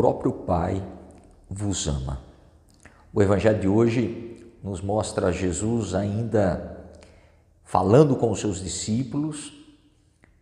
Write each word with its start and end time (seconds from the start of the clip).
próprio 0.00 0.32
Pai 0.32 0.82
vos 1.46 1.86
ama. 1.86 2.22
O 3.12 3.20
Evangelho 3.20 3.60
de 3.60 3.68
hoje 3.68 4.50
nos 4.64 4.80
mostra 4.80 5.30
Jesus 5.30 5.94
ainda 5.94 6.90
falando 7.64 8.16
com 8.16 8.30
os 8.30 8.40
seus 8.40 8.62
discípulos, 8.62 9.52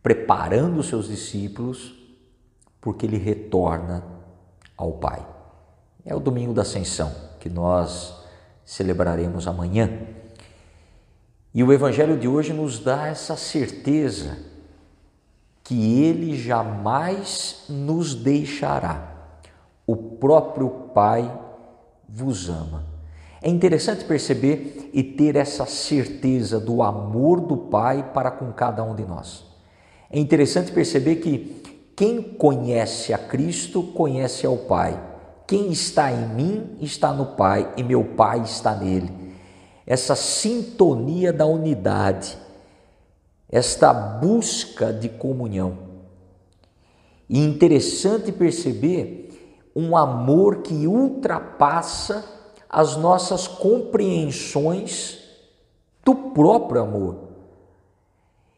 preparando 0.00 0.78
os 0.78 0.86
seus 0.86 1.08
discípulos, 1.08 1.92
porque 2.80 3.04
ele 3.04 3.18
retorna 3.18 4.04
ao 4.76 4.92
Pai. 4.92 5.26
É 6.04 6.14
o 6.14 6.20
domingo 6.20 6.54
da 6.54 6.62
Ascensão 6.62 7.12
que 7.40 7.48
nós 7.48 8.14
celebraremos 8.64 9.48
amanhã. 9.48 9.90
E 11.52 11.64
o 11.64 11.72
Evangelho 11.72 12.16
de 12.16 12.28
hoje 12.28 12.52
nos 12.52 12.78
dá 12.78 13.08
essa 13.08 13.36
certeza 13.36 14.38
que 15.64 16.04
Ele 16.04 16.40
jamais 16.40 17.64
nos 17.68 18.14
deixará. 18.14 19.07
O 19.88 19.96
próprio 19.96 20.68
Pai 20.94 21.32
vos 22.06 22.50
ama. 22.50 22.84
É 23.40 23.48
interessante 23.48 24.04
perceber 24.04 24.90
e 24.92 25.02
ter 25.02 25.34
essa 25.34 25.64
certeza 25.64 26.60
do 26.60 26.82
amor 26.82 27.40
do 27.40 27.56
Pai 27.56 28.10
para 28.12 28.30
com 28.30 28.52
cada 28.52 28.84
um 28.84 28.94
de 28.94 29.06
nós. 29.06 29.46
É 30.10 30.20
interessante 30.20 30.72
perceber 30.72 31.16
que 31.16 31.62
quem 31.96 32.20
conhece 32.20 33.14
a 33.14 33.18
Cristo 33.18 33.82
conhece 33.82 34.44
ao 34.44 34.58
Pai. 34.58 35.02
Quem 35.46 35.70
está 35.70 36.12
em 36.12 36.28
mim 36.34 36.76
está 36.82 37.10
no 37.10 37.24
Pai 37.24 37.72
e 37.74 37.82
meu 37.82 38.04
Pai 38.04 38.42
está 38.42 38.74
nele. 38.74 39.10
Essa 39.86 40.14
sintonia 40.14 41.32
da 41.32 41.46
unidade, 41.46 42.36
esta 43.50 43.90
busca 43.90 44.92
de 44.92 45.08
comunhão. 45.08 45.78
E 47.26 47.38
interessante 47.42 48.30
perceber 48.30 49.28
um 49.78 49.96
amor 49.96 50.58
que 50.58 50.86
ultrapassa 50.86 52.24
as 52.68 52.96
nossas 52.96 53.46
compreensões 53.46 55.18
do 56.04 56.14
próprio 56.14 56.82
amor. 56.82 57.16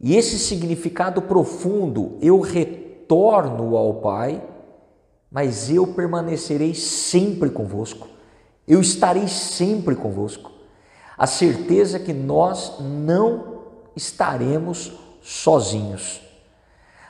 E 0.00 0.16
esse 0.16 0.38
significado 0.38 1.22
profundo, 1.22 2.18
eu 2.20 2.40
retorno 2.40 3.76
ao 3.76 3.94
Pai 3.94 4.42
mas 5.32 5.70
eu 5.70 5.86
permanecerei 5.86 6.74
sempre 6.74 7.48
convosco, 7.48 8.06
eu 8.68 8.82
estarei 8.82 9.26
sempre 9.26 9.96
convosco. 9.96 10.52
A 11.16 11.26
certeza 11.26 11.98
que 11.98 12.12
nós 12.12 12.78
não 12.80 13.62
estaremos 13.96 14.92
sozinhos. 15.22 16.20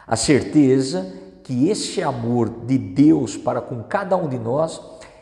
A 0.06 0.14
certeza 0.14 1.12
que 1.43 1.69
esse 1.69 2.03
amor 2.03 2.48
de 2.67 2.79
Deus 2.79 3.37
para 3.37 3.61
com 3.61 3.83
cada 3.83 4.17
um 4.17 4.29
de 4.29 4.39
nós 4.39 4.81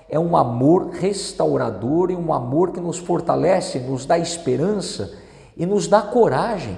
é 0.08 0.18
um 0.18 0.36
amor 0.36 0.90
restaurador 0.90 2.10
e 2.10 2.16
um 2.16 2.32
amor 2.32 2.72
que 2.72 2.80
nos 2.80 2.98
fortalece, 2.98 3.78
nos 3.78 4.04
dá 4.04 4.18
esperança 4.18 5.16
e 5.56 5.64
nos 5.64 5.86
dá 5.86 6.02
coragem. 6.02 6.76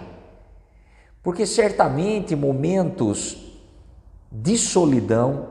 Porque 1.22 1.46
certamente 1.46 2.36
momentos 2.36 3.60
de 4.30 4.58
solidão, 4.58 5.48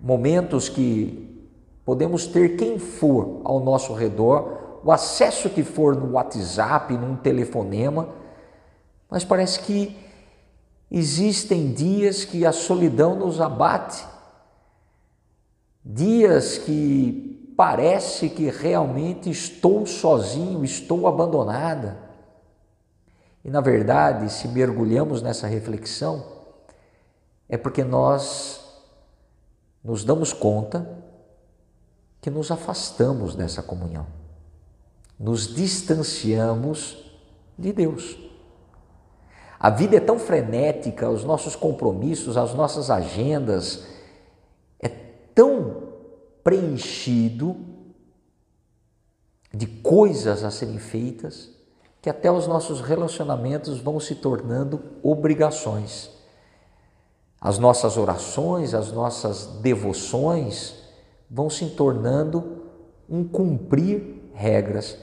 momentos 0.00 0.68
que 0.68 1.48
podemos 1.84 2.26
ter 2.26 2.56
quem 2.56 2.78
for 2.78 3.40
ao 3.44 3.60
nosso 3.60 3.92
redor, 3.94 4.80
o 4.84 4.92
acesso 4.92 5.48
que 5.50 5.62
for 5.62 5.96
no 5.96 6.12
WhatsApp, 6.12 6.92
num 6.94 7.16
telefonema, 7.16 8.08
mas 9.08 9.24
parece 9.24 9.60
que 9.60 9.96
existem 10.94 11.72
dias 11.72 12.22
que 12.22 12.44
a 12.44 12.52
solidão 12.52 13.16
nos 13.16 13.40
abate, 13.40 14.06
dias 15.82 16.58
que 16.58 17.54
parece 17.56 18.28
que 18.28 18.50
realmente 18.50 19.30
estou 19.30 19.86
sozinho, 19.86 20.62
estou 20.62 21.08
abandonada. 21.08 21.96
E 23.42 23.48
na 23.50 23.62
verdade, 23.62 24.30
se 24.30 24.46
mergulhamos 24.48 25.22
nessa 25.22 25.46
reflexão, 25.46 26.24
é 27.48 27.56
porque 27.56 27.82
nós 27.82 28.60
nos 29.82 30.04
damos 30.04 30.34
conta 30.34 30.86
que 32.20 32.30
nos 32.30 32.50
afastamos 32.50 33.34
dessa 33.34 33.62
comunhão, 33.62 34.06
nos 35.18 35.52
distanciamos 35.54 37.10
de 37.58 37.72
Deus. 37.72 38.31
A 39.62 39.70
vida 39.70 39.96
é 39.96 40.00
tão 40.00 40.18
frenética, 40.18 41.08
os 41.08 41.22
nossos 41.22 41.54
compromissos, 41.54 42.36
as 42.36 42.52
nossas 42.52 42.90
agendas, 42.90 43.84
é 44.80 44.88
tão 44.88 45.84
preenchido 46.42 47.54
de 49.54 49.68
coisas 49.68 50.42
a 50.42 50.50
serem 50.50 50.80
feitas 50.80 51.48
que 52.00 52.10
até 52.10 52.28
os 52.28 52.48
nossos 52.48 52.80
relacionamentos 52.80 53.78
vão 53.78 54.00
se 54.00 54.16
tornando 54.16 54.82
obrigações. 55.00 56.10
As 57.40 57.56
nossas 57.56 57.96
orações, 57.96 58.74
as 58.74 58.90
nossas 58.90 59.46
devoções 59.60 60.74
vão 61.30 61.48
se 61.48 61.66
tornando 61.70 62.64
um 63.08 63.22
cumprir 63.22 64.28
regras. 64.34 64.98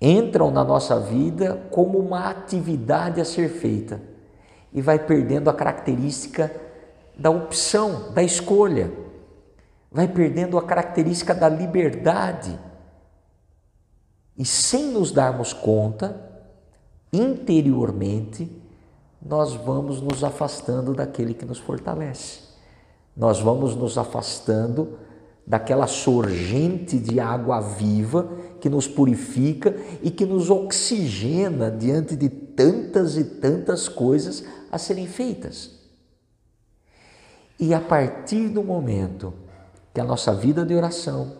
Entram 0.00 0.50
na 0.50 0.62
nossa 0.62 1.00
vida 1.00 1.66
como 1.70 1.98
uma 1.98 2.28
atividade 2.28 3.20
a 3.20 3.24
ser 3.24 3.48
feita 3.48 4.00
e 4.72 4.82
vai 4.82 4.98
perdendo 4.98 5.48
a 5.48 5.54
característica 5.54 6.54
da 7.16 7.30
opção, 7.30 8.12
da 8.12 8.22
escolha. 8.22 8.92
Vai 9.90 10.06
perdendo 10.06 10.58
a 10.58 10.62
característica 10.62 11.34
da 11.34 11.48
liberdade. 11.48 12.58
E 14.36 14.44
sem 14.44 14.92
nos 14.92 15.10
darmos 15.10 15.54
conta, 15.54 16.20
interiormente, 17.10 18.50
nós 19.22 19.54
vamos 19.54 20.02
nos 20.02 20.22
afastando 20.22 20.92
daquele 20.92 21.32
que 21.32 21.46
nos 21.46 21.58
fortalece. 21.58 22.40
Nós 23.16 23.40
vamos 23.40 23.74
nos 23.74 23.96
afastando 23.96 24.98
daquela 25.46 25.86
sorgente 25.86 26.98
de 26.98 27.20
água 27.20 27.60
viva 27.60 28.28
que 28.60 28.68
nos 28.68 28.88
purifica 28.88 29.76
e 30.02 30.10
que 30.10 30.26
nos 30.26 30.50
oxigena 30.50 31.70
diante 31.70 32.16
de 32.16 32.28
tantas 32.28 33.16
e 33.16 33.22
tantas 33.22 33.88
coisas 33.88 34.44
a 34.72 34.78
serem 34.78 35.06
feitas. 35.06 35.76
E 37.60 37.72
a 37.72 37.80
partir 37.80 38.48
do 38.48 38.62
momento 38.62 39.32
que 39.94 40.00
a 40.00 40.04
nossa 40.04 40.34
vida 40.34 40.64
de 40.64 40.74
oração, 40.74 41.36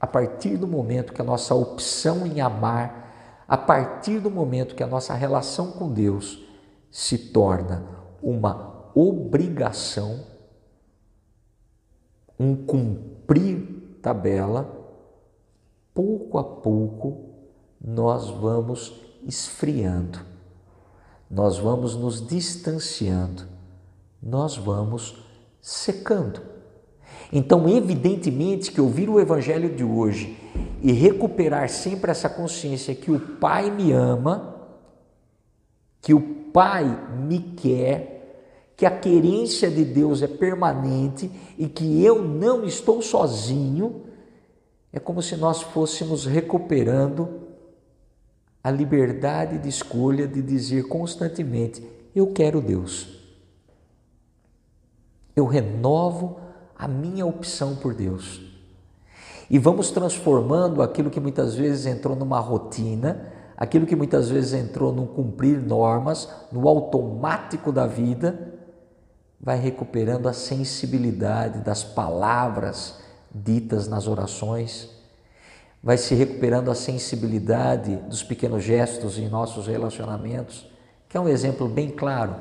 a 0.00 0.06
partir 0.06 0.56
do 0.56 0.66
momento 0.66 1.12
que 1.12 1.20
a 1.20 1.24
nossa 1.24 1.54
opção 1.54 2.26
em 2.26 2.40
amar, 2.40 3.44
a 3.46 3.56
partir 3.56 4.20
do 4.20 4.30
momento 4.30 4.74
que 4.74 4.82
a 4.82 4.86
nossa 4.86 5.12
relação 5.12 5.72
com 5.72 5.92
Deus 5.92 6.42
se 6.90 7.18
torna 7.18 7.84
uma 8.22 8.90
obrigação, 8.94 10.20
um 12.40 12.56
cumprir 12.56 13.98
tabela, 14.00 14.74
pouco 15.92 16.38
a 16.38 16.42
pouco 16.42 17.26
nós 17.78 18.30
vamos 18.30 18.98
esfriando, 19.26 20.20
nós 21.30 21.58
vamos 21.58 21.94
nos 21.94 22.26
distanciando, 22.26 23.42
nós 24.22 24.56
vamos 24.56 25.22
secando. 25.60 26.40
Então, 27.30 27.68
evidentemente 27.68 28.72
que 28.72 28.80
ouvir 28.80 29.10
o 29.10 29.20
evangelho 29.20 29.76
de 29.76 29.84
hoje 29.84 30.34
e 30.80 30.92
recuperar 30.92 31.68
sempre 31.68 32.10
essa 32.10 32.30
consciência 32.30 32.94
que 32.94 33.10
o 33.10 33.20
Pai 33.20 33.70
me 33.70 33.92
ama, 33.92 34.56
que 36.00 36.14
o 36.14 36.20
Pai 36.50 36.84
me 37.18 37.38
quer, 37.38 38.19
que 38.80 38.86
a 38.86 38.90
querência 38.90 39.70
de 39.70 39.84
Deus 39.84 40.22
é 40.22 40.26
permanente 40.26 41.30
e 41.58 41.68
que 41.68 42.02
eu 42.02 42.24
não 42.24 42.64
estou 42.64 43.02
sozinho, 43.02 44.06
é 44.90 44.98
como 44.98 45.20
se 45.20 45.36
nós 45.36 45.60
fôssemos 45.60 46.24
recuperando 46.24 47.28
a 48.64 48.70
liberdade 48.70 49.58
de 49.58 49.68
escolha 49.68 50.26
de 50.26 50.40
dizer 50.40 50.88
constantemente: 50.88 51.86
Eu 52.16 52.28
quero 52.28 52.62
Deus. 52.62 53.20
Eu 55.36 55.44
renovo 55.44 56.40
a 56.74 56.88
minha 56.88 57.26
opção 57.26 57.76
por 57.76 57.92
Deus. 57.92 58.40
E 59.50 59.58
vamos 59.58 59.90
transformando 59.90 60.80
aquilo 60.80 61.10
que 61.10 61.20
muitas 61.20 61.54
vezes 61.54 61.84
entrou 61.84 62.16
numa 62.16 62.40
rotina 62.40 63.30
aquilo 63.60 63.84
que 63.84 63.94
muitas 63.94 64.30
vezes 64.30 64.54
entrou 64.54 64.90
no 64.90 65.06
cumprir 65.06 65.60
normas, 65.60 66.26
no 66.50 66.66
automático 66.66 67.70
da 67.70 67.86
vida, 67.86 68.58
vai 69.40 69.58
recuperando 69.58 70.28
a 70.28 70.32
sensibilidade 70.32 71.60
das 71.60 71.82
palavras 71.82 72.98
ditas 73.34 73.88
nas 73.88 74.06
orações, 74.06 74.90
vai 75.82 75.96
se 75.96 76.14
recuperando 76.14 76.70
a 76.70 76.74
sensibilidade 76.74 77.96
dos 77.96 78.22
pequenos 78.22 78.62
gestos 78.62 79.18
em 79.18 79.28
nossos 79.28 79.66
relacionamentos, 79.66 80.68
que 81.08 81.16
é 81.16 81.20
um 81.20 81.28
exemplo 81.28 81.68
bem 81.68 81.90
claro. 81.90 82.36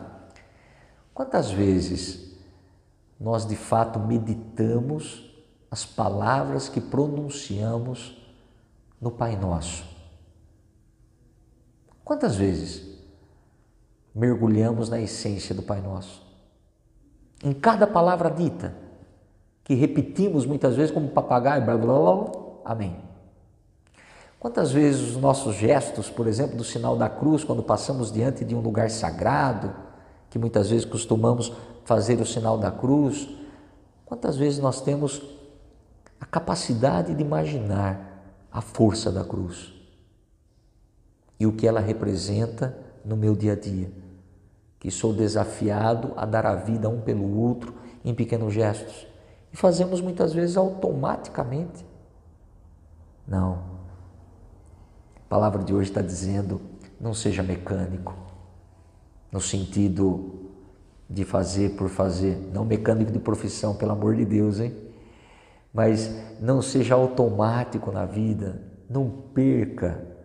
Quantas 1.13 1.49
vezes 1.49 2.35
nós 3.19 3.45
de 3.45 3.55
fato 3.55 3.99
meditamos 3.99 5.29
as 5.69 5.85
palavras 5.85 6.67
que 6.67 6.81
pronunciamos 6.81 8.17
no 8.99 9.11
Pai 9.11 9.35
Nosso. 9.35 9.85
Quantas 12.03 12.35
vezes 12.35 12.97
mergulhamos 14.15 14.89
na 14.89 14.99
essência 14.99 15.53
do 15.53 15.61
Pai 15.61 15.81
Nosso? 15.81 16.28
Em 17.43 17.53
cada 17.53 17.87
palavra 17.87 18.29
dita, 18.29 18.73
que 19.63 19.73
repetimos 19.73 20.45
muitas 20.45 20.75
vezes 20.75 20.91
como 20.91 21.09
papagaio, 21.09 21.63
blá 21.63 21.77
blá 21.77 21.99
blá, 21.99 22.31
amém. 22.65 22.95
Quantas 24.39 24.71
vezes 24.71 25.15
os 25.15 25.17
nossos 25.17 25.55
gestos, 25.55 26.09
por 26.09 26.25
exemplo, 26.25 26.55
do 26.55 26.63
sinal 26.63 26.95
da 26.95 27.09
cruz, 27.09 27.43
quando 27.43 27.61
passamos 27.61 28.11
diante 28.11 28.45
de 28.45 28.55
um 28.55 28.61
lugar 28.61 28.89
sagrado, 28.89 29.73
que 30.29 30.39
muitas 30.39 30.69
vezes 30.69 30.85
costumamos 30.85 31.51
fazer 31.83 32.21
o 32.21 32.25
sinal 32.25 32.57
da 32.57 32.71
cruz, 32.71 33.27
quantas 34.05 34.37
vezes 34.37 34.59
nós 34.59 34.81
temos 34.81 35.21
a 36.21 36.25
capacidade 36.25 37.13
de 37.13 37.21
imaginar 37.21 38.09
a 38.51 38.61
força 38.61 39.11
da 39.11 39.23
cruz 39.23 39.73
e 41.39 41.45
o 41.45 41.53
que 41.53 41.67
ela 41.67 41.79
representa 41.79 42.77
no 43.03 43.15
meu 43.15 43.35
dia 43.35 43.53
a 43.53 43.55
dia, 43.55 43.91
que 44.79 44.89
sou 44.89 45.13
desafiado 45.13 46.13
a 46.15 46.25
dar 46.25 46.45
a 46.45 46.55
vida 46.55 46.87
um 46.87 47.01
pelo 47.01 47.37
outro 47.37 47.73
em 48.03 48.15
pequenos 48.15 48.53
gestos 48.53 49.07
e 49.51 49.57
fazemos 49.57 49.99
muitas 49.99 50.33
vezes 50.33 50.55
automaticamente. 50.55 51.85
Não. 53.27 53.79
A 55.17 55.29
palavra 55.29 55.63
de 55.63 55.73
hoje 55.73 55.89
está 55.89 56.01
dizendo: 56.01 56.61
não 56.99 57.13
seja 57.13 57.43
mecânico, 57.43 58.15
no 59.31 59.41
sentido 59.41 60.49
de 61.09 61.25
fazer 61.25 61.71
por 61.71 61.89
fazer, 61.89 62.37
não 62.53 62.63
mecânico 62.63 63.11
de 63.11 63.19
profissão, 63.19 63.75
pelo 63.75 63.91
amor 63.91 64.15
de 64.15 64.25
Deus, 64.25 64.59
hein? 64.59 64.75
Mas 65.73 66.11
não 66.39 66.61
seja 66.61 66.95
automático 66.95 67.91
na 67.91 68.05
vida, 68.05 68.61
não 68.89 69.09
perca 69.09 70.18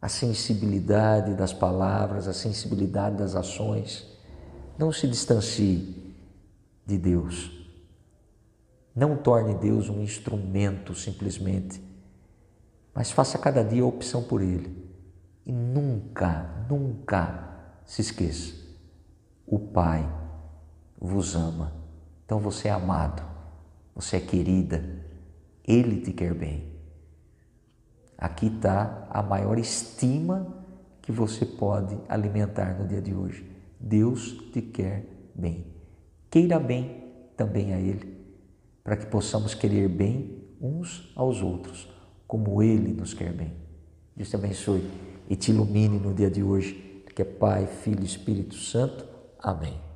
a 0.00 0.08
sensibilidade 0.08 1.34
das 1.34 1.52
palavras, 1.52 2.28
a 2.28 2.32
sensibilidade 2.32 3.16
das 3.16 3.34
ações. 3.34 4.06
Não 4.78 4.92
se 4.92 5.08
distancie 5.08 6.14
de 6.86 6.96
Deus. 6.96 7.50
Não 8.94 9.16
torne 9.16 9.54
Deus 9.54 9.88
um 9.88 10.02
instrumento 10.02 10.94
simplesmente, 10.94 11.80
mas 12.94 13.10
faça 13.10 13.38
cada 13.38 13.62
dia 13.62 13.82
a 13.82 13.86
opção 13.86 14.22
por 14.22 14.42
Ele. 14.42 14.88
E 15.46 15.52
nunca, 15.52 16.64
nunca 16.68 17.48
se 17.84 18.02
esqueça: 18.02 18.54
o 19.46 19.58
Pai 19.58 20.08
vos 21.00 21.36
ama. 21.36 21.72
Então 22.24 22.40
você 22.40 22.68
é 22.68 22.72
amado, 22.72 23.22
você 23.94 24.16
é 24.16 24.20
querida, 24.20 24.84
Ele 25.64 26.00
te 26.00 26.12
quer 26.12 26.34
bem. 26.34 26.67
Aqui 28.18 28.48
está 28.48 29.06
a 29.08 29.22
maior 29.22 29.56
estima 29.60 30.52
que 31.00 31.12
você 31.12 31.46
pode 31.46 31.96
alimentar 32.08 32.76
no 32.76 32.86
dia 32.86 33.00
de 33.00 33.14
hoje. 33.14 33.48
Deus 33.78 34.32
te 34.52 34.60
quer 34.60 35.06
bem. 35.32 35.66
Queira 36.28 36.58
bem 36.58 37.04
também 37.36 37.72
a 37.72 37.78
Ele, 37.78 38.18
para 38.82 38.96
que 38.96 39.06
possamos 39.06 39.54
querer 39.54 39.88
bem 39.88 40.42
uns 40.60 41.12
aos 41.14 41.40
outros, 41.40 41.88
como 42.26 42.60
Ele 42.60 42.92
nos 42.92 43.14
quer 43.14 43.32
bem. 43.32 43.52
Deus 44.16 44.28
te 44.28 44.34
abençoe 44.34 44.84
e 45.30 45.36
te 45.36 45.52
ilumine 45.52 46.00
no 46.00 46.12
dia 46.12 46.28
de 46.28 46.42
hoje, 46.42 47.04
que 47.14 47.22
é 47.22 47.24
Pai, 47.24 47.66
Filho 47.66 48.02
e 48.02 48.06
Espírito 48.06 48.56
Santo. 48.56 49.06
Amém. 49.38 49.87